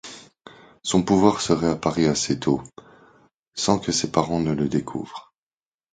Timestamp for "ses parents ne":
3.91-4.49